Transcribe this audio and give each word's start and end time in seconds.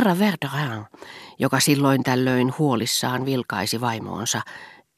Herra 0.00 0.18
Verderin, 0.18 0.84
joka 1.38 1.60
silloin 1.60 2.02
tällöin 2.02 2.54
huolissaan 2.58 3.24
vilkaisi 3.24 3.80
vaimoonsa, 3.80 4.42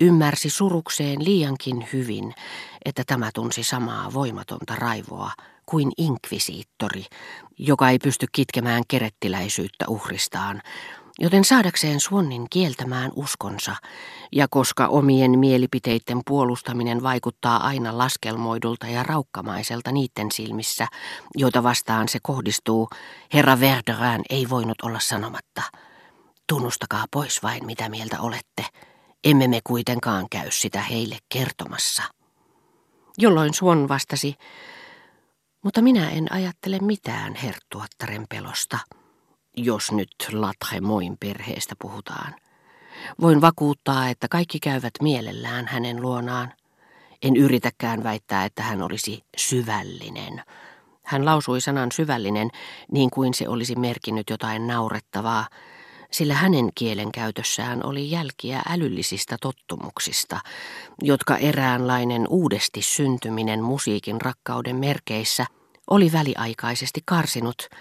ymmärsi 0.00 0.50
surukseen 0.50 1.24
liiankin 1.24 1.88
hyvin, 1.92 2.34
että 2.84 3.02
tämä 3.06 3.30
tunsi 3.34 3.62
samaa 3.62 4.12
voimatonta 4.12 4.74
raivoa 4.76 5.30
kuin 5.66 5.92
inkvisiittori, 5.96 7.04
joka 7.58 7.90
ei 7.90 7.98
pysty 7.98 8.26
kitkemään 8.32 8.82
kerettiläisyyttä 8.88 9.84
uhristaan, 9.88 10.62
joten 11.18 11.44
saadakseen 11.44 12.00
Suonnin 12.00 12.46
kieltämään 12.50 13.10
uskonsa, 13.16 13.76
ja 14.32 14.46
koska 14.50 14.86
omien 14.86 15.38
mielipiteiden 15.38 16.20
puolustaminen 16.26 17.02
vaikuttaa 17.02 17.66
aina 17.66 17.98
laskelmoidulta 17.98 18.86
ja 18.86 19.02
raukkamaiselta 19.02 19.92
niiden 19.92 20.32
silmissä, 20.32 20.86
joita 21.36 21.62
vastaan 21.62 22.08
se 22.08 22.18
kohdistuu, 22.22 22.88
herra 23.34 23.60
Verderään 23.60 24.22
ei 24.30 24.48
voinut 24.48 24.80
olla 24.82 25.00
sanomatta. 25.00 25.62
Tunnustakaa 26.48 27.04
pois 27.10 27.42
vain, 27.42 27.66
mitä 27.66 27.88
mieltä 27.88 28.20
olette. 28.20 28.64
Emme 29.24 29.48
me 29.48 29.60
kuitenkaan 29.64 30.26
käy 30.30 30.50
sitä 30.50 30.82
heille 30.82 31.18
kertomassa. 31.28 32.02
Jolloin 33.18 33.54
Suon 33.54 33.88
vastasi, 33.88 34.34
mutta 35.64 35.82
minä 35.82 36.10
en 36.10 36.32
ajattele 36.32 36.78
mitään 36.78 37.34
herttuattaren 37.34 38.26
pelosta 38.28 38.78
jos 39.56 39.92
nyt 39.92 40.10
Latremoin 40.32 41.16
perheestä 41.20 41.74
puhutaan. 41.78 42.34
Voin 43.20 43.40
vakuuttaa, 43.40 44.08
että 44.08 44.28
kaikki 44.28 44.60
käyvät 44.60 44.92
mielellään 45.02 45.66
hänen 45.66 46.02
luonaan. 46.02 46.52
En 47.22 47.36
yritäkään 47.36 48.04
väittää, 48.04 48.44
että 48.44 48.62
hän 48.62 48.82
olisi 48.82 49.24
syvällinen. 49.36 50.42
Hän 51.02 51.24
lausui 51.24 51.60
sanan 51.60 51.92
syvällinen 51.92 52.50
niin 52.92 53.10
kuin 53.10 53.34
se 53.34 53.48
olisi 53.48 53.76
merkinnyt 53.76 54.30
jotain 54.30 54.66
naurettavaa, 54.66 55.48
sillä 56.10 56.34
hänen 56.34 56.68
kielen 56.74 57.12
käytössään 57.12 57.86
oli 57.86 58.10
jälkiä 58.10 58.62
älyllisistä 58.68 59.36
tottumuksista, 59.40 60.40
jotka 61.02 61.36
eräänlainen 61.36 62.26
uudesti 62.28 62.82
syntyminen 62.82 63.62
musiikin 63.62 64.20
rakkauden 64.20 64.76
merkeissä 64.76 65.46
oli 65.90 66.12
väliaikaisesti 66.12 67.00
karsinut– 67.04 67.56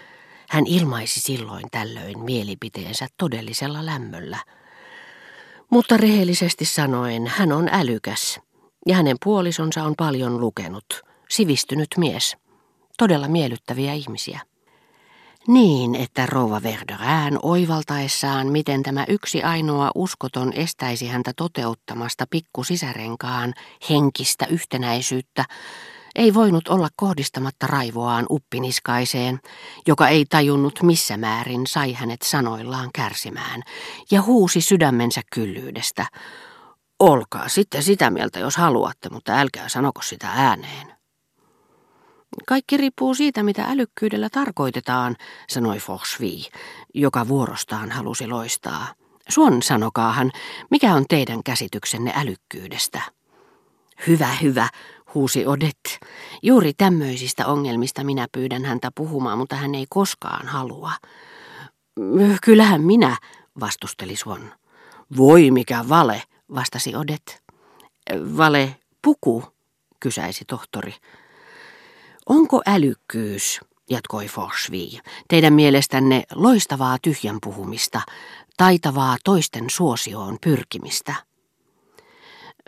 hän 0.52 0.66
ilmaisi 0.66 1.20
silloin 1.20 1.64
tällöin 1.70 2.18
mielipiteensä 2.18 3.06
todellisella 3.16 3.86
lämmöllä. 3.86 4.38
Mutta 5.70 5.96
rehellisesti 5.96 6.64
sanoen 6.64 7.26
hän 7.26 7.52
on 7.52 7.68
älykäs 7.72 8.40
ja 8.86 8.94
hänen 8.94 9.16
puolisonsa 9.24 9.84
on 9.84 9.94
paljon 9.98 10.40
lukenut, 10.40 11.02
sivistynyt 11.28 11.88
mies, 11.98 12.36
todella 12.98 13.28
miellyttäviä 13.28 13.92
ihmisiä. 13.92 14.40
Niin, 15.48 15.94
että 15.94 16.26
rouva 16.26 16.62
Verderään 16.62 17.38
oivaltaessaan, 17.42 18.46
miten 18.46 18.82
tämä 18.82 19.04
yksi 19.08 19.42
ainoa 19.42 19.90
uskoton 19.94 20.52
estäisi 20.52 21.06
häntä 21.06 21.32
toteuttamasta 21.36 22.26
pikkusisärenkaan 22.30 23.54
henkistä 23.90 24.46
yhtenäisyyttä, 24.46 25.44
ei 26.14 26.34
voinut 26.34 26.68
olla 26.68 26.88
kohdistamatta 26.96 27.66
raivoaan 27.66 28.26
uppiniskaiseen, 28.30 29.40
joka 29.86 30.08
ei 30.08 30.24
tajunnut 30.24 30.82
missä 30.82 31.16
määrin 31.16 31.66
sai 31.66 31.92
hänet 31.92 32.22
sanoillaan 32.22 32.90
kärsimään, 32.94 33.62
ja 34.10 34.22
huusi 34.22 34.60
sydämensä 34.60 35.20
kyllyydestä. 35.32 36.06
Olkaa 37.00 37.48
sitten 37.48 37.82
sitä 37.82 38.10
mieltä, 38.10 38.38
jos 38.38 38.56
haluatte, 38.56 39.08
mutta 39.08 39.32
älkää 39.32 39.68
sanoko 39.68 40.02
sitä 40.02 40.28
ääneen. 40.34 40.92
Kaikki 42.46 42.76
riippuu 42.76 43.14
siitä, 43.14 43.42
mitä 43.42 43.64
älykkyydellä 43.64 44.28
tarkoitetaan, 44.30 45.16
sanoi 45.48 45.78
Forsvi, 45.78 46.48
joka 46.94 47.28
vuorostaan 47.28 47.90
halusi 47.90 48.26
loistaa. 48.26 48.94
Suon 49.28 49.62
sanokaahan, 49.62 50.32
mikä 50.70 50.94
on 50.94 51.04
teidän 51.08 51.42
käsityksenne 51.42 52.12
älykkyydestä? 52.16 53.00
Hyvä, 54.06 54.28
hyvä, 54.42 54.68
huusi 55.14 55.46
Odet. 55.46 55.80
Juuri 56.42 56.72
tämmöisistä 56.74 57.46
ongelmista 57.46 58.04
minä 58.04 58.26
pyydän 58.32 58.64
häntä 58.64 58.90
puhumaan, 58.94 59.38
mutta 59.38 59.56
hän 59.56 59.74
ei 59.74 59.86
koskaan 59.90 60.46
halua. 60.46 60.92
Kyllähän 62.42 62.82
minä, 62.82 63.16
vastusteli 63.60 64.16
Suon. 64.16 64.52
Voi 65.16 65.50
mikä 65.50 65.84
vale, 65.88 66.22
vastasi 66.54 66.96
Odet. 66.96 67.42
Vale 68.36 68.76
puku, 69.02 69.44
kysäisi 70.00 70.44
tohtori. 70.44 70.94
Onko 72.26 72.62
älykkyys, 72.66 73.60
jatkoi 73.90 74.26
Forsvi, 74.26 75.00
teidän 75.28 75.52
mielestänne 75.52 76.22
loistavaa 76.34 76.98
tyhjän 77.02 77.38
puhumista, 77.42 78.00
taitavaa 78.56 79.16
toisten 79.24 79.70
suosioon 79.70 80.38
pyrkimistä? 80.40 81.14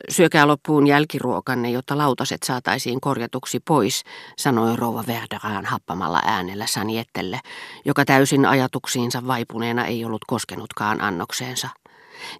Syökää 0.08 0.48
loppuun 0.48 0.86
jälkiruokanne, 0.86 1.70
jotta 1.70 1.98
lautaset 1.98 2.42
saataisiin 2.42 3.00
korjatuksi 3.00 3.60
pois, 3.60 4.02
sanoi 4.36 4.76
rouva 4.76 5.04
Verderaan 5.06 5.64
happamalla 5.64 6.20
äänellä 6.24 6.66
Saniettelle, 6.66 7.40
joka 7.84 8.04
täysin 8.04 8.46
ajatuksiinsa 8.46 9.26
vaipuneena 9.26 9.86
ei 9.86 10.04
ollut 10.04 10.24
koskenutkaan 10.26 11.00
annokseensa. 11.00 11.68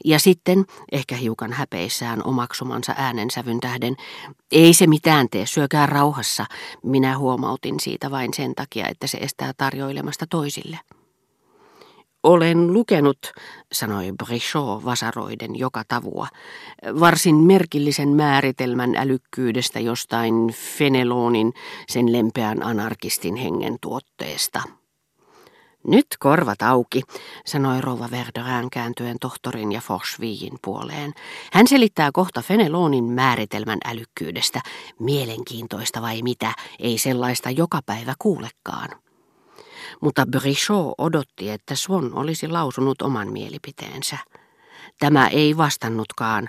Ja 0.04 0.19
sitten, 0.19 0.64
ehkä 0.93 1.16
hiukan 1.16 1.53
häpeissään 1.53 2.26
omaksumansa 2.26 2.94
äänensävyn 2.97 3.60
tähden, 3.60 3.97
ei 4.53 4.75
se 4.75 4.87
mitään 4.87 5.28
tee, 5.31 5.47
syökää 5.47 5.87
rauhassa. 5.87 6.47
Minä 6.82 7.19
huomautin 7.19 7.81
siitä 7.81 8.10
vain 8.10 8.34
sen 8.34 8.54
takia, 8.54 8.88
että 8.88 9.06
se 9.06 9.19
estää 9.19 9.53
tarjoilemasta 9.56 10.26
toisille. 10.31 10.78
Olen 12.25 12.73
lukenut, 12.73 13.33
sanoi 13.73 14.12
Brichot 14.25 14.85
vasaroiden 14.85 15.57
joka 15.59 15.83
tavua, 15.89 16.27
varsin 17.01 17.37
merkillisen 17.37 18.09
määritelmän 18.09 18.97
älykkyydestä 18.97 19.81
jostain 19.81 20.35
Fenelonin, 20.79 21.53
sen 21.89 22.12
lempeän 22.12 22.62
anarkistin 22.62 23.37
hengen 23.37 23.77
tuotteesta. 23.81 24.62
Nyt 25.87 26.07
korvat 26.19 26.62
auki, 26.62 27.03
sanoi 27.47 27.81
rouva 27.81 28.09
Verderään 28.11 28.71
kääntyen 28.71 29.17
tohtorin 29.21 29.73
ja 29.73 29.81
Forsviin 29.81 30.59
puoleen. 30.65 31.12
Hän 31.53 31.67
selittää 31.67 32.11
kohta 32.12 32.43
Fenelonin 32.43 33.05
määritelmän 33.05 33.79
älykkyydestä. 33.85 34.61
Mielenkiintoista 35.01 36.03
vai 36.03 36.23
mitä, 36.23 36.53
ei 36.79 36.99
sellaista 36.99 37.51
joka 37.51 37.81
päivä 37.87 38.15
kuulekaan 38.19 39.03
mutta 40.00 40.27
Brichot 40.27 40.95
odotti, 40.99 41.50
että 41.50 41.75
Swan 41.75 42.15
olisi 42.15 42.49
lausunut 42.49 43.03
oman 43.03 43.33
mielipiteensä. 43.33 44.19
Tämä 44.99 45.28
ei 45.28 45.56
vastannutkaan, 45.56 46.49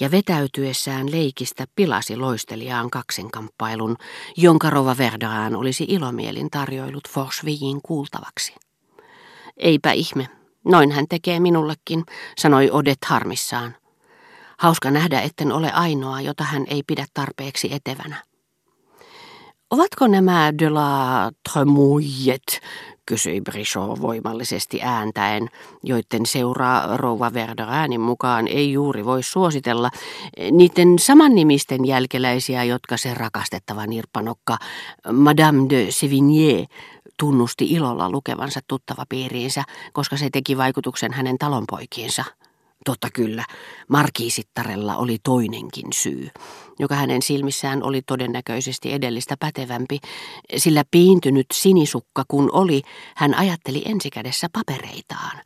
ja 0.00 0.10
vetäytyessään 0.10 1.10
leikistä 1.10 1.64
pilasi 1.76 2.16
loistelijaan 2.16 2.90
kaksinkamppailun, 2.90 3.96
jonka 4.36 4.70
Rova 4.70 4.96
Verdaan 4.98 5.56
olisi 5.56 5.84
ilomielin 5.88 6.50
tarjoillut 6.50 7.08
Forsviin 7.08 7.80
kuultavaksi. 7.82 8.54
Eipä 9.56 9.92
ihme, 9.92 10.28
noin 10.64 10.92
hän 10.92 11.04
tekee 11.08 11.40
minullekin, 11.40 12.04
sanoi 12.38 12.70
Odet 12.70 13.04
harmissaan. 13.06 13.76
Hauska 14.58 14.90
nähdä, 14.90 15.20
etten 15.20 15.52
ole 15.52 15.72
ainoa, 15.72 16.20
jota 16.20 16.44
hän 16.44 16.64
ei 16.70 16.82
pidä 16.86 17.06
tarpeeksi 17.14 17.74
etevänä. 17.74 18.31
Ovatko 19.72 20.06
nämä 20.06 20.52
de 20.58 20.70
la 20.70 21.30
Tremouillet, 21.52 22.60
kysyi 23.06 23.40
Brichot 23.40 24.00
voimallisesti 24.00 24.82
ääntäen, 24.82 25.48
joiden 25.82 26.26
seuraa 26.26 26.96
rouva 26.96 27.32
Verderäänin 27.34 28.00
mukaan 28.00 28.48
ei 28.48 28.72
juuri 28.72 29.04
voi 29.04 29.22
suositella, 29.22 29.90
niiden 30.50 30.98
samannimisten 30.98 31.84
jälkeläisiä, 31.84 32.64
jotka 32.64 32.96
se 32.96 33.14
rakastettava 33.14 33.86
nirpanokka 33.86 34.56
Madame 35.12 35.66
de 35.70 35.86
Sévigné 35.86 36.66
tunnusti 37.18 37.64
ilolla 37.64 38.10
lukevansa 38.10 38.60
tuttava 38.68 39.04
piiriinsä, 39.08 39.64
koska 39.92 40.16
se 40.16 40.28
teki 40.32 40.56
vaikutuksen 40.56 41.12
hänen 41.12 41.38
talonpoikiinsa. 41.38 42.24
Totta 42.84 43.08
kyllä, 43.12 43.44
markiisittarella 43.88 44.96
oli 44.96 45.18
toinenkin 45.22 45.92
syy, 45.92 46.28
joka 46.78 46.94
hänen 46.94 47.22
silmissään 47.22 47.82
oli 47.82 48.02
todennäköisesti 48.02 48.92
edellistä 48.92 49.36
pätevämpi, 49.40 49.98
sillä 50.56 50.84
piintynyt 50.90 51.46
sinisukka 51.52 52.24
kun 52.28 52.50
oli, 52.52 52.82
hän 53.16 53.34
ajatteli 53.34 53.82
ensikädessä 53.84 54.48
papereitaan, 54.52 55.40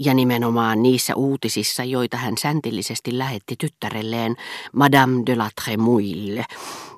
ja 0.00 0.14
nimenomaan 0.14 0.82
niissä 0.82 1.14
uutisissa, 1.14 1.84
joita 1.84 2.16
hän 2.16 2.34
säntillisesti 2.38 3.18
lähetti 3.18 3.54
tyttärelleen 3.58 4.36
Madame 4.72 5.22
de 5.26 5.36
la 5.36 5.50
Tremouille, 5.64 6.44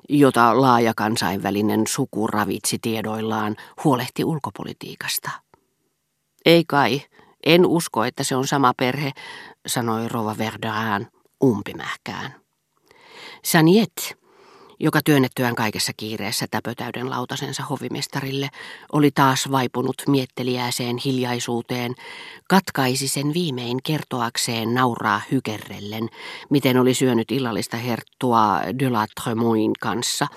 jota 0.09 0.61
laaja 0.61 0.93
kansainvälinen 0.93 1.83
suku 1.87 2.27
ravitsi 2.27 2.79
tiedoillaan, 2.81 3.55
huolehti 3.83 4.23
ulkopolitiikasta. 4.23 5.29
Ei 6.45 6.63
kai, 6.67 7.01
en 7.45 7.65
usko, 7.65 8.03
että 8.03 8.23
se 8.23 8.35
on 8.35 8.47
sama 8.47 8.73
perhe, 8.77 9.11
sanoi 9.67 10.07
Rova 10.07 10.37
Verderään 10.37 11.07
umpimähkään. 11.43 12.35
Saniet, 13.43 14.17
joka 14.79 14.99
työnnettyään 15.05 15.55
kaikessa 15.55 15.91
kiireessä 15.97 16.45
täpötäyden 16.51 17.09
lautasensa 17.09 17.63
hovimestarille, 17.63 18.49
oli 18.91 19.11
taas 19.11 19.51
vaipunut 19.51 19.95
mietteliäiseen 20.07 20.97
hiljaisuuteen, 21.05 21.95
katkaisi 22.49 23.07
sen 23.07 23.33
viimein 23.33 23.77
kertoakseen 23.83 24.73
nauraa 24.73 25.21
hykerrellen, 25.31 26.09
miten 26.49 26.77
oli 26.77 26.93
syönyt 26.93 27.31
illallista 27.31 27.77
herttua 27.77 28.61
de 28.79 28.89
la 28.89 29.05
Tremoin 29.23 29.71
kanssa, 29.79 30.27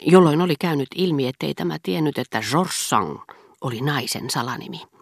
jolloin 0.00 0.40
oli 0.40 0.54
käynyt 0.60 0.88
ilmi, 0.94 1.26
ettei 1.26 1.54
tämä 1.54 1.76
tiennyt, 1.82 2.18
että 2.18 2.40
Georges 2.50 2.88
Sang 2.88 3.18
oli 3.60 3.80
naisen 3.80 4.30
salanimi. 4.30 4.95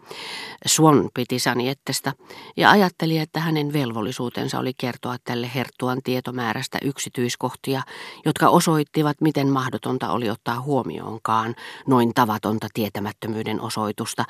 Swan 0.66 1.10
piti 1.14 1.38
Saniettestä 1.38 2.12
ja 2.56 2.70
ajatteli, 2.70 3.18
että 3.18 3.40
hänen 3.40 3.72
velvollisuutensa 3.72 4.58
oli 4.58 4.72
kertoa 4.76 5.16
tälle 5.24 5.50
herttuan 5.54 6.00
tietomäärästä 6.04 6.78
yksityiskohtia, 6.82 7.82
jotka 8.24 8.48
osoittivat, 8.48 9.20
miten 9.20 9.48
mahdotonta 9.48 10.10
oli 10.12 10.30
ottaa 10.30 10.60
huomioonkaan 10.60 11.54
noin 11.86 12.14
tavatonta 12.14 12.66
tietämättömyyden 12.74 13.60
osoitusta, 13.60 14.24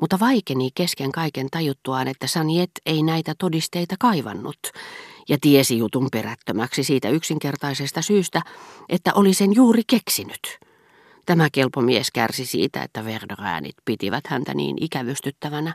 mutta 0.00 0.20
vaikeni 0.20 0.70
kesken 0.74 1.12
kaiken 1.12 1.46
tajuttuaan, 1.50 2.08
että 2.08 2.26
Saniet 2.26 2.70
ei 2.86 3.02
näitä 3.02 3.34
todisteita 3.38 3.94
kaivannut, 3.98 4.58
ja 5.28 5.38
tiesi 5.40 5.78
jutun 5.78 6.08
perättömäksi 6.12 6.84
siitä 6.84 7.08
yksinkertaisesta 7.08 8.02
syystä, 8.02 8.42
että 8.88 9.14
oli 9.14 9.34
sen 9.34 9.54
juuri 9.54 9.82
keksinyt. 9.86 10.58
Tämä 11.26 11.48
kelpomies 11.52 12.10
kärsi 12.10 12.46
siitä, 12.46 12.82
että 12.82 13.04
Verderäänit 13.04 13.76
pitivät 13.84 14.26
häntä 14.26 14.54
niin 14.54 14.76
ikävystyttävänä, 14.80 15.74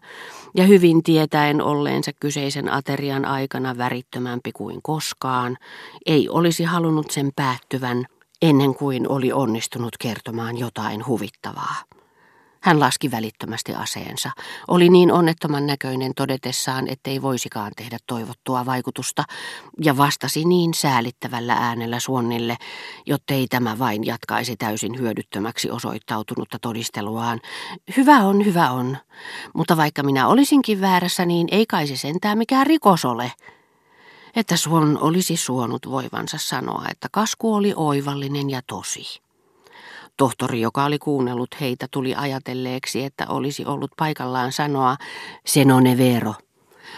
ja 0.55 0.63
hyvin 0.63 1.03
tietäen 1.03 1.61
olleensa 1.61 2.11
kyseisen 2.19 2.73
aterian 2.73 3.25
aikana 3.25 3.77
värittömämpi 3.77 4.51
kuin 4.51 4.81
koskaan, 4.81 5.57
ei 6.05 6.29
olisi 6.29 6.63
halunnut 6.63 7.11
sen 7.11 7.31
päättyvän 7.35 8.05
ennen 8.41 8.75
kuin 8.75 9.09
oli 9.09 9.31
onnistunut 9.31 9.97
kertomaan 9.99 10.57
jotain 10.57 11.07
huvittavaa. 11.07 11.75
Hän 12.61 12.79
laski 12.79 13.11
välittömästi 13.11 13.75
aseensa. 13.75 14.31
Oli 14.67 14.89
niin 14.89 15.11
onnettoman 15.11 15.67
näköinen 15.67 16.11
todetessaan, 16.15 16.87
ettei 16.87 17.21
voisikaan 17.21 17.71
tehdä 17.75 17.97
toivottua 18.07 18.65
vaikutusta, 18.65 19.23
ja 19.83 19.97
vastasi 19.97 20.45
niin 20.45 20.73
säälittävällä 20.73 21.53
äänellä 21.53 21.99
Suonnille, 21.99 22.57
jottei 23.05 23.47
tämä 23.47 23.79
vain 23.79 24.05
jatkaisi 24.05 24.55
täysin 24.55 24.99
hyödyttömäksi 24.99 25.71
osoittautunutta 25.71 26.59
todisteluaan. 26.59 27.39
Hyvä 27.97 28.17
on, 28.17 28.45
hyvä 28.45 28.71
on, 28.71 28.97
mutta 29.53 29.77
vaikka 29.77 30.03
minä 30.03 30.27
olisinkin 30.27 30.81
väärässä, 30.81 31.25
niin 31.25 31.47
ei 31.51 31.65
kai 31.65 31.87
se 31.87 31.97
sentään 31.97 32.37
mikään 32.37 32.67
rikos 32.67 33.05
ole. 33.05 33.31
Että 34.35 34.57
Suon 34.57 34.97
olisi 35.01 35.37
suonut 35.37 35.89
voivansa 35.89 36.37
sanoa, 36.37 36.85
että 36.91 37.07
kasku 37.11 37.53
oli 37.53 37.73
oivallinen 37.75 38.49
ja 38.49 38.61
tosi. 38.67 39.26
Tohtori, 40.17 40.61
joka 40.61 40.85
oli 40.85 40.99
kuunnellut 40.99 41.49
heitä, 41.61 41.87
tuli 41.91 42.15
ajatelleeksi, 42.15 43.03
että 43.03 43.25
olisi 43.29 43.65
ollut 43.65 43.91
paikallaan 43.97 44.51
sanoa 44.51 44.97
senone 45.45 45.97
vero, 45.97 46.33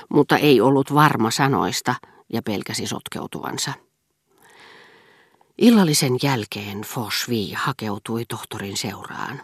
mutta 0.09 0.37
ei 0.37 0.61
ollut 0.61 0.93
varma 0.93 1.31
sanoista 1.31 1.95
ja 2.33 2.41
pelkäsi 2.41 2.87
sotkeutuvansa. 2.87 3.73
Illallisen 5.57 6.17
jälkeen 6.23 6.81
Fosvi 6.81 7.53
hakeutui 7.53 8.25
tohtorin 8.25 8.77
seuraan. 8.77 9.41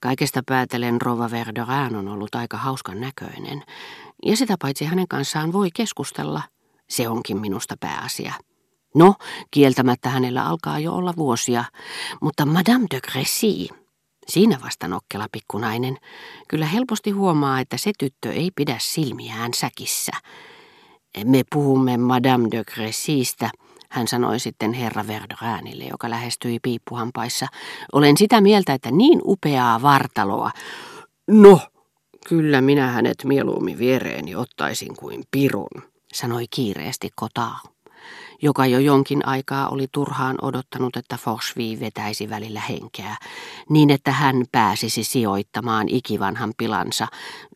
Kaikesta 0.00 0.42
päätellen 0.46 1.00
Rova 1.00 1.30
Verderan 1.30 1.96
on 1.96 2.08
ollut 2.08 2.34
aika 2.34 2.56
hauskan 2.56 3.00
näköinen, 3.00 3.62
ja 4.26 4.36
sitä 4.36 4.56
paitsi 4.62 4.84
hänen 4.84 5.08
kanssaan 5.08 5.52
voi 5.52 5.68
keskustella, 5.74 6.42
se 6.88 7.08
onkin 7.08 7.40
minusta 7.40 7.76
pääasia. 7.80 8.34
No, 8.96 9.14
kieltämättä 9.50 10.08
hänellä 10.08 10.46
alkaa 10.46 10.78
jo 10.78 10.92
olla 10.92 11.16
vuosia, 11.16 11.64
mutta 12.22 12.46
Madame 12.46 12.86
de 12.90 13.00
Cressy, 13.00 13.66
siinä 14.28 14.58
vasta 14.64 14.88
nokkela 14.88 15.26
pikkunainen, 15.32 15.96
kyllä 16.48 16.66
helposti 16.66 17.10
huomaa, 17.10 17.60
että 17.60 17.76
se 17.76 17.92
tyttö 17.98 18.32
ei 18.32 18.50
pidä 18.56 18.76
silmiään 18.80 19.54
säkissä. 19.54 20.12
Me 21.24 21.42
puhumme 21.52 21.96
Madame 21.96 22.48
de 22.50 22.64
Cressystä, 22.64 23.50
hän 23.90 24.08
sanoi 24.08 24.40
sitten 24.40 24.72
herra 24.72 25.06
Verderäänille, 25.06 25.84
joka 25.84 26.10
lähestyi 26.10 26.58
piippuhampaissa. 26.62 27.46
Olen 27.92 28.16
sitä 28.16 28.40
mieltä, 28.40 28.74
että 28.74 28.90
niin 28.90 29.20
upeaa 29.24 29.82
vartaloa. 29.82 30.50
No, 31.30 31.60
kyllä 32.28 32.60
minä 32.60 32.86
hänet 32.86 33.24
mieluummin 33.24 33.78
viereeni 33.78 34.34
ottaisin 34.34 34.96
kuin 34.96 35.24
pirun, 35.30 35.82
sanoi 36.14 36.44
kiireesti 36.50 37.10
Kotaa 37.16 37.75
joka 38.42 38.66
jo 38.66 38.78
jonkin 38.78 39.28
aikaa 39.28 39.68
oli 39.68 39.86
turhaan 39.92 40.36
odottanut, 40.42 40.96
että 40.96 41.16
Forsvi 41.16 41.80
vetäisi 41.80 42.30
välillä 42.30 42.60
henkeä, 42.60 43.16
niin 43.68 43.90
että 43.90 44.12
hän 44.12 44.44
pääsisi 44.52 45.04
sijoittamaan 45.04 45.88
ikivanhan 45.88 46.52
pilansa, 46.58 47.06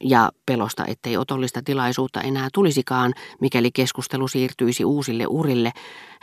ja 0.00 0.30
pelosta, 0.46 0.86
ettei 0.86 1.16
otollista 1.16 1.62
tilaisuutta 1.64 2.20
enää 2.20 2.48
tulisikaan, 2.54 3.14
mikäli 3.40 3.70
keskustelu 3.70 4.28
siirtyisi 4.28 4.84
uusille 4.84 5.26
urille, 5.26 5.72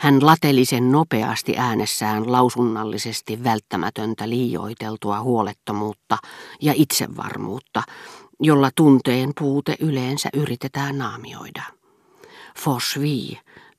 hän 0.00 0.26
lateli 0.26 0.64
sen 0.64 0.92
nopeasti 0.92 1.54
äänessään 1.58 2.32
lausunnallisesti 2.32 3.44
välttämätöntä 3.44 4.28
liioiteltua 4.28 5.20
huolettomuutta 5.20 6.18
ja 6.62 6.72
itsevarmuutta, 6.76 7.82
jolla 8.40 8.70
tunteen 8.76 9.32
puute 9.38 9.76
yleensä 9.80 10.28
yritetään 10.34 10.98
naamioida. 10.98 11.62
Forsvi 12.58 13.38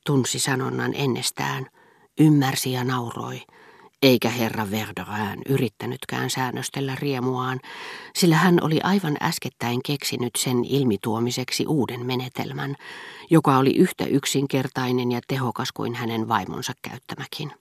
tunsi 0.09 0.39
sanonnan 0.39 0.91
ennestään, 0.95 1.65
ymmärsi 2.19 2.71
ja 2.71 2.83
nauroi, 2.83 3.41
eikä 4.01 4.29
herra 4.29 4.71
Verderään 4.71 5.39
yrittänytkään 5.49 6.29
säännöstellä 6.29 6.95
riemuaan, 6.95 7.59
sillä 8.15 8.35
hän 8.35 8.57
oli 8.61 8.79
aivan 8.83 9.17
äskettäin 9.21 9.79
keksinyt 9.85 10.31
sen 10.37 10.65
ilmituomiseksi 10.65 11.65
uuden 11.67 12.05
menetelmän, 12.05 12.75
joka 13.29 13.57
oli 13.57 13.75
yhtä 13.75 14.05
yksinkertainen 14.05 15.11
ja 15.11 15.19
tehokas 15.27 15.71
kuin 15.71 15.95
hänen 15.95 16.27
vaimonsa 16.27 16.73
käyttämäkin. 16.81 17.51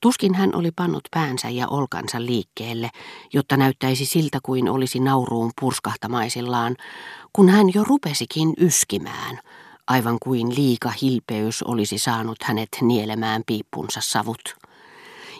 Tuskin 0.00 0.34
hän 0.34 0.54
oli 0.54 0.70
pannut 0.76 1.08
päänsä 1.10 1.48
ja 1.48 1.68
olkansa 1.68 2.24
liikkeelle, 2.24 2.90
jotta 3.32 3.56
näyttäisi 3.56 4.04
siltä 4.04 4.38
kuin 4.42 4.68
olisi 4.68 5.00
nauruun 5.00 5.50
purskahtamaisillaan, 5.60 6.76
kun 7.32 7.48
hän 7.48 7.66
jo 7.74 7.84
rupesikin 7.84 8.54
yskimään– 8.58 9.38
aivan 9.90 10.18
kuin 10.22 10.54
liika 10.54 10.92
hilpeys 11.02 11.62
olisi 11.62 11.98
saanut 11.98 12.42
hänet 12.42 12.68
nielemään 12.80 13.42
piippunsa 13.46 14.00
savut. 14.02 14.56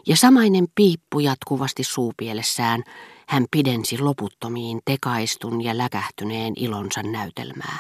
Ja 0.07 0.17
samainen 0.17 0.67
piippu 0.75 1.21
jatkuvasti 1.21 1.85
suupielessään, 1.85 2.83
hän 3.29 3.45
pidensi 3.51 3.99
loputtomiin 3.99 4.81
tekaistun 4.85 5.65
ja 5.65 5.79
läkähtyneen 5.79 6.53
ilonsa 6.57 7.03
näytelmää. 7.03 7.79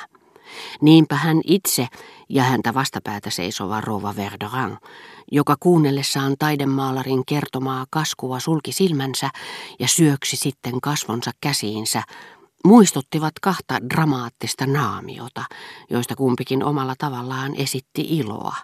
Niinpä 0.81 1.15
hän 1.15 1.41
itse 1.45 1.89
ja 2.29 2.43
häntä 2.43 2.75
vastapäätä 2.75 3.31
seisova 3.31 3.81
Rova 3.81 4.17
Verderan, 4.17 4.79
joka 5.33 5.57
kuunnellessaan 5.61 6.35
taidemaalarin 6.39 7.23
kertomaa 7.27 7.87
kaskua 7.91 8.41
sulki 8.41 8.73
silmänsä 8.73 9.31
ja 9.79 9.89
syöksi 9.89 10.37
sitten 10.37 10.81
kasvonsa 10.81 11.31
käsiinsä, 11.41 12.03
muistuttivat 12.65 13.33
kahta 13.43 13.79
dramaattista 13.91 14.67
naamiota, 14.67 15.45
joista 15.91 16.17
kumpikin 16.17 16.65
omalla 16.65 16.95
tavallaan 16.99 17.55
esitti 17.55 18.19
iloa. 18.19 18.57